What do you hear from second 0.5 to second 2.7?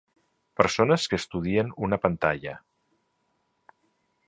Persones que estudien una pantalla.